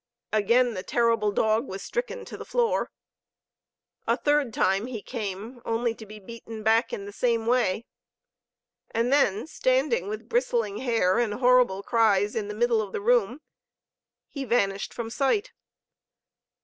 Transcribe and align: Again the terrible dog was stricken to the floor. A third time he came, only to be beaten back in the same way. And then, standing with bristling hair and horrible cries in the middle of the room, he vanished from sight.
Again 0.33 0.73
the 0.73 0.81
terrible 0.81 1.31
dog 1.31 1.67
was 1.67 1.83
stricken 1.83 2.25
to 2.25 2.35
the 2.35 2.43
floor. 2.43 2.89
A 4.07 4.17
third 4.17 4.51
time 4.51 4.87
he 4.87 4.99
came, 5.03 5.61
only 5.63 5.93
to 5.93 6.07
be 6.07 6.17
beaten 6.17 6.63
back 6.63 6.91
in 6.91 7.05
the 7.05 7.11
same 7.11 7.45
way. 7.45 7.85
And 8.89 9.13
then, 9.13 9.45
standing 9.45 10.07
with 10.07 10.27
bristling 10.27 10.79
hair 10.79 11.19
and 11.19 11.35
horrible 11.35 11.83
cries 11.83 12.35
in 12.35 12.47
the 12.47 12.55
middle 12.55 12.81
of 12.81 12.93
the 12.93 13.01
room, 13.01 13.41
he 14.27 14.43
vanished 14.43 14.91
from 14.91 15.11
sight. 15.11 15.51